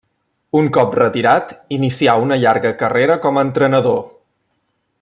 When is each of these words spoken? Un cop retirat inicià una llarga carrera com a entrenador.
Un 0.59 0.69
cop 0.77 0.95
retirat 0.99 1.51
inicià 1.77 2.15
una 2.23 2.39
llarga 2.45 2.73
carrera 2.81 3.19
com 3.27 3.39
a 3.39 3.45
entrenador. 3.49 4.01